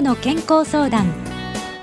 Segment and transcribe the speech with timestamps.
[0.00, 1.12] なの健康相談。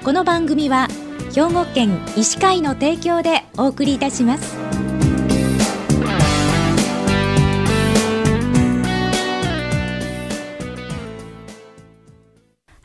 [0.02, 0.88] この番組は
[1.34, 4.56] 兵庫県医師会の提供でお送りいたします。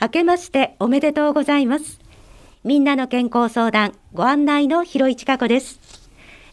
[0.00, 2.00] 明けましておめでとうございます。
[2.64, 5.79] みんなの健康相談ご案内の広市加子です。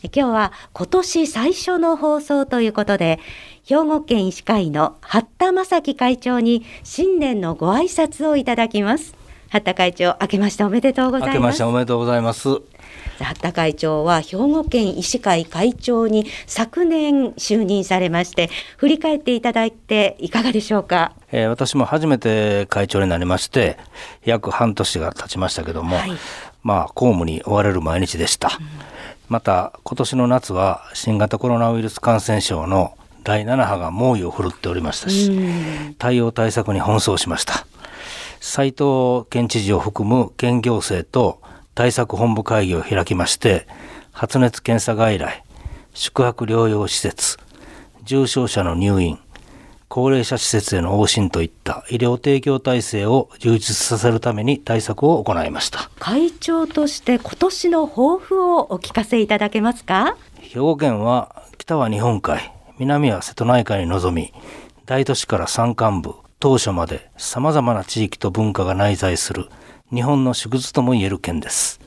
[0.03, 3.19] 今日は今年最初の放送ということで
[3.63, 9.15] 兵庫県医師会の八田正樹会長に新年のご挨拶をいただきます。
[9.49, 11.29] 八田会長明けましておめでとうございます。
[11.29, 12.49] 明けましておめでとうございます。
[13.19, 23.77] 八田会長は兵庫県医師会会長に昨年就任されまして振り返っていただいていかがでしょうか、えー、私も初めて会長になりまして
[24.23, 26.11] 約半年が経ちましたけども、はい、
[26.63, 28.67] まあ公務に追われる毎日でした、うん、
[29.27, 37.67] また今年の夏は新型コロナウイルス感染症の第7波が猛威を振るっておりましたし、うん、対応対策に奔走しました。
[38.39, 41.41] 斉藤県知事を含む県行政と
[41.75, 43.67] 対策本部会議を開きまして
[44.11, 45.43] 発熱検査外来
[45.93, 47.37] 宿泊療養施設
[48.03, 49.19] 重症者の入院
[49.89, 60.17] 高齢者施設への往診といった医療提供体制を充実させるために対策を行いました会長として今年の抱負をお聞かせいただけますか？
[60.41, 64.33] 兵庫県は北は日本海南は瀬戸内海に臨み
[64.85, 69.49] 大都市から山間部当初まで様々な地域と文化が内在する
[69.93, 71.79] 日本の縮図とも言える県です。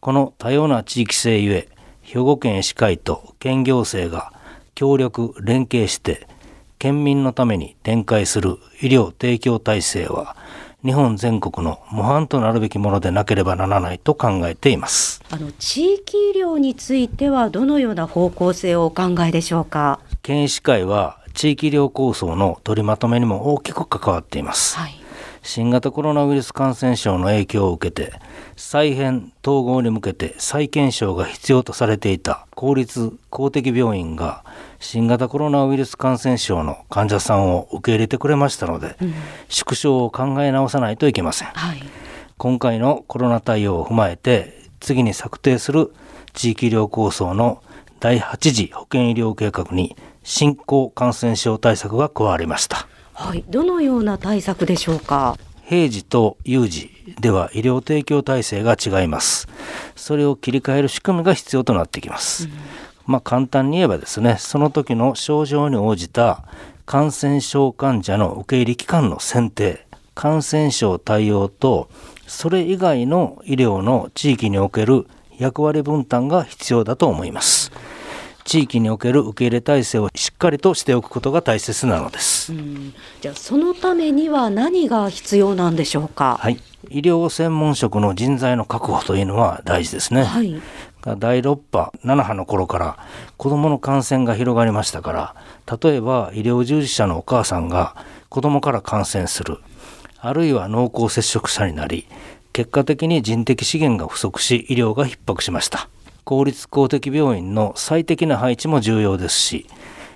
[0.00, 1.68] この多様な地域性ゆえ、
[2.02, 4.32] 兵庫県医師会と県行政が
[4.74, 6.28] 協力連携して
[6.82, 10.36] 県民のために展開する医療提供体制は
[10.84, 15.22] 日本全国の模範となるべきものでなければならないと考えています。
[15.30, 20.00] あの地域医療についてはどのような方向性をお考えでしょうか？
[20.22, 25.01] 県医師会は地域医療構想の取りまとめにも大きく関わっています、はい
[25.42, 28.12] 新型コロナウイルス感染症の影響を受けて
[28.56, 34.44] 再編統合に向けて再検証が必要とされていた公立公的病院が
[34.78, 39.14] 新型コロナウイルス感染症の患者さんを受け入れてくれましたので、うん、
[39.48, 41.82] 縮小を考え直さないといけません、はい、
[42.38, 45.92] 今回のコロナ対応を踏まえて次に策定する
[46.32, 47.62] 地域医療構想の
[48.00, 55.36] 第8次保健医療計画に新興感染症対策が加わりましたはい、どのような対策でしょうか？
[55.64, 56.90] 平時と有事
[57.20, 59.48] では医療提供体制が違います。
[59.94, 62.52] それを切り替える仕組みが必要となってきます、うん、
[63.06, 66.44] まあ簡単に言えばですねその時の症状に応じた
[66.86, 71.88] 感染症患者の受け入れ機関の選定感染症対応と
[72.26, 75.06] それ以外の医療の地域における
[75.38, 77.61] 役割分担が必要だと思います
[78.44, 82.52] 地域における受け入れ体制をしっかりとしておくことが大切なのです。
[83.20, 86.38] じゃあそのためには何が必要なんでしょうか？
[86.40, 86.58] はい、
[86.90, 90.24] 医療専門職の人材の確保というのは大事ですね。
[90.24, 90.60] はい、
[91.18, 92.98] 第6波、7波の頃から
[93.36, 95.34] 子どもの感染が広がりましたから、
[95.82, 97.96] 例えば医療従事者のお母さんが
[98.28, 99.58] 子どもから感染する、
[100.18, 102.06] あるいは濃厚接触者になり、
[102.52, 105.88] 結果的に人的資源が不足し医療が逼迫しました。
[106.24, 109.66] 公立公的病院の最適な配置も重要ですし、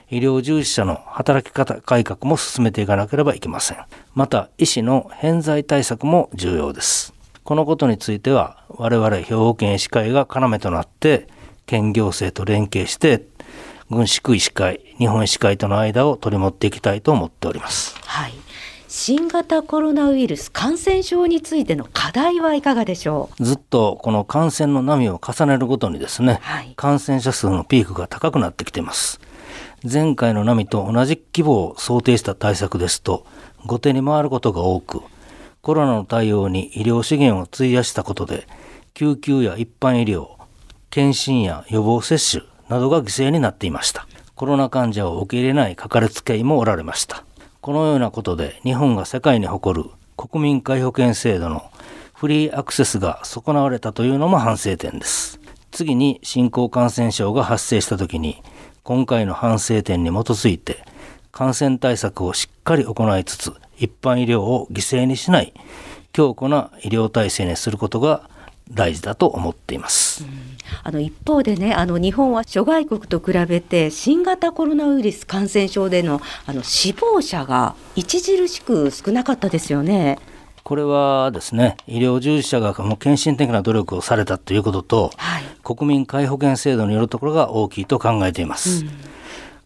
[0.09, 3.79] 医療従事者の働き方改革も進めていかなければいけません。
[4.15, 7.13] また、医師の偏在対策も重要です。
[7.43, 11.27] このことについては、我々兵庫県医師会が要となって、
[11.67, 13.27] 県行政と連携して、
[13.91, 17.97] 軍宿医師会、日本医師会との間を取り持っていきたいと思っております。
[18.05, 18.33] はい。
[18.99, 23.45] 新型コロナウイルス感染症についての課題はいかがでしょう？
[23.45, 29.21] ずっとこの感染の波を重ねるごとにですね、はい、感染者数のピークが高くなってきています。
[29.85, 33.27] 前回の波と同じ規模を想定した対策ですと
[33.67, 35.03] 後手に回ることが多く
[35.61, 38.49] コロナの対応に医療資源を費やしたことで
[38.95, 40.27] 救急や一般医療
[40.89, 44.09] 検診や予防接種などが犠牲になっていました。
[44.35, 47.25] コロナ患者を受け入れないかかりつけ医もおられました
[47.67, 51.69] このようなことで日本が世界に誇る国民皆保険制度の
[52.15, 55.41] フリーアクセスが損なわれたというのも反省点です。
[55.73, 58.41] 次に新興感染症が発生した時に
[58.85, 60.85] 今回の反省点に基づいて
[61.33, 65.53] 感染対策をしっかり行いつつ一般医療を犠牲にしない
[66.13, 68.31] 強固な医療体制にすることが
[68.71, 70.25] 大事だと思っています。
[70.25, 70.31] うん、
[70.83, 80.19] あの一方でね、あの日本は諸外国と比べて新型コロナウイルス感染症でのあの死亡者が著しく少なかったですよね。
[80.65, 88.85] これはですね、医療従事者がもう献身的な努力をされたということと、はい、国民皆保険制度によるところが大きいと考えています。
[88.85, 88.91] うん、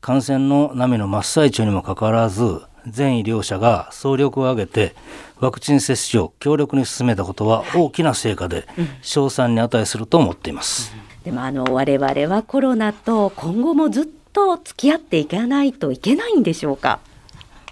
[0.02, 4.94] 感染の波の真っ最中にもかかわらず、全医療者が総力を挙げて
[5.38, 8.67] ワクチン接種を強力に進めたことは大きな成果で、
[9.00, 10.94] 賞賛に値すると思っています。
[11.25, 17.00] でもあの我々はコロナと今後もずっと付き合っていかないといけないんでしょうか？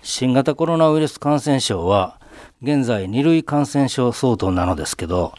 [0.02, 2.19] 新型コロナウイルス感染症は
[2.62, 5.32] 現在2類感染症相当なのですけど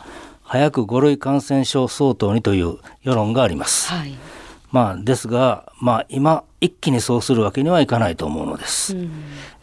[0.44, 3.92] 早く5類感染症相当にという世論があります。
[3.92, 4.14] はい、
[4.72, 8.96] まあ、ですが、まあ、今一気にそうするわけにはいかないと思うのです。
[8.96, 9.12] うん、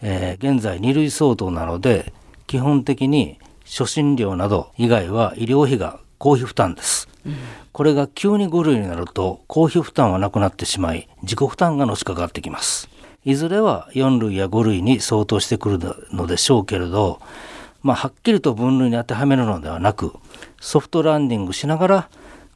[0.02, 2.12] えー、現在2類相当なので
[2.46, 7.08] 基本的に初診料など以外は医療費が公費負担です。
[7.24, 7.36] うん、
[7.72, 12.88] これが急に5類になると公費負担はなくなってしまい自己負担がのしかかってきます。
[13.24, 15.78] いずれは4類や5類に相当してくる
[16.12, 17.20] のでしょうけれど、
[17.82, 20.12] まあ、はっきりと分類に当てはめるのではなく
[20.60, 22.08] ソフトランディングしながら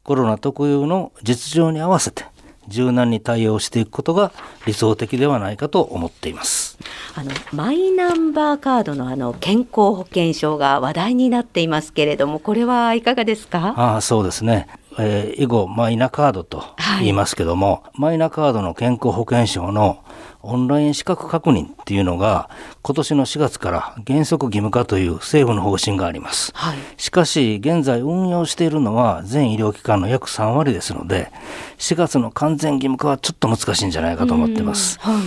[0.05, 2.25] コロナ特有の実情に合わせて
[2.71, 4.33] 柔軟に対応していくことが
[4.67, 6.79] 理想的ではないかと思っています。
[7.15, 13.75] あのマイナンバーカードのあの健康保険証が話題になっていますけれどもこれはいかがですか？
[13.97, 14.69] あそうですね。
[14.99, 16.65] えー、以後マイナカードと
[16.99, 19.99] 言いますけども、はい、マイナカードの健康保険証の
[20.43, 22.51] オンライン資格確認っていうのが
[22.83, 31.31] 今年の4月から原則義務化という政府の方針があります、はい、しかし現在運用しているのは全医療機関の約3割ですので
[31.79, 35.23] 4月の完全義務化はちょっと難しいんじゃないかと思ってます、はい、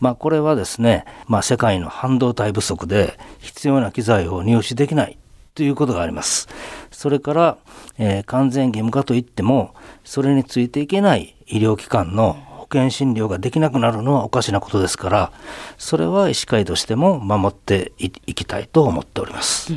[0.00, 5.18] まあこれはですね、まあ、世界の半導体不足で必要な機材を入手できない
[5.56, 6.48] ということがあります。
[6.90, 7.58] それから、
[7.98, 12.36] えー、完全義務化といっても、それについていけない医療機関の
[12.68, 15.32] 保険診療ができなくなるのはおかしなことですから、
[15.78, 19.72] それは医師会としても守っていきたいと思っております。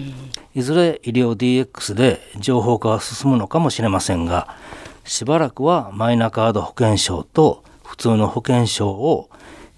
[0.55, 4.55] いずれ医療 DX で情報化は進むのかもしれませんが、
[5.05, 9.29] しばらくはマイナカード保険証と普通の保険証を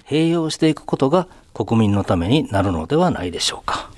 [0.06, 3.90] 併用していくことが国民のためになるのではないでしょうか。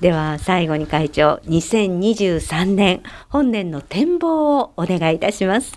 [0.00, 5.72] では最後に会長2023年本年の展望をお願いいたします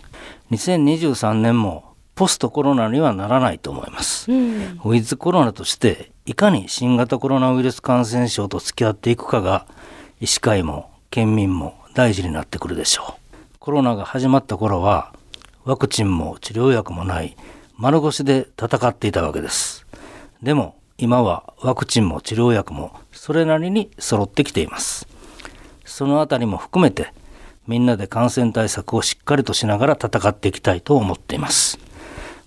[0.52, 1.89] 2023年も
[2.20, 9.66] ポストコロナにはならないと思います、うん、ウィズコロナとしていかに新型コロナウイルス感染症と付き合っていくかが
[10.20, 13.58] 医師会も県民も大事になってくるでしょう。
[13.60, 15.14] コロナが始まった頃は
[15.64, 17.38] ワクチンも治療薬もない
[17.78, 19.88] 丸腰で戦っていたわけです。
[20.44, 25.08] でも今はワクチンも治療薬もそれなりに揃ってきています。
[25.86, 27.14] そのあたりも含めて
[27.66, 31.80] みんなで感染対策をしっかりとしながら戦っていきたいと思っています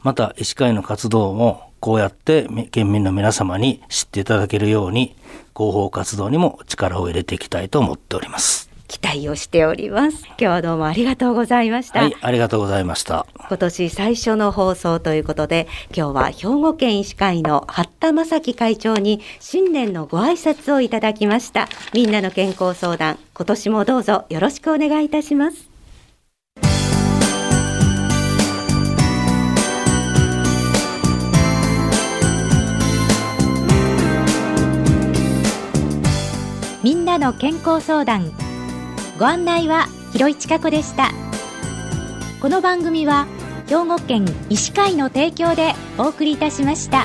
[0.02, 5.16] また医師会の活動もこうやって県民の皆様に知っていただけるように
[5.56, 8.70] 広報活動にも力を入れていきたいと思っております。
[8.93, 10.22] 期待をしております。
[10.26, 12.00] 今日はどうもありがとうございました。
[12.00, 13.26] はいありがとうございました。
[13.49, 15.66] 今年最初の放送ということで
[15.96, 21.69] 今日は兵庫県医師会の八田正樹会長に新年のご挨拶をいただきました。
[21.94, 25.72] みんなの健康相談今年もどうぞよろしくお願いいたします
[37.19, 38.33] なの健康相談
[39.19, 41.11] ご案内は広市加子でした
[42.40, 43.26] この番組は
[43.69, 47.04] 兵庫県医師会の提供でお送りいたしました。